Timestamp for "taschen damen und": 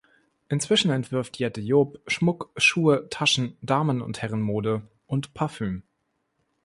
3.11-4.23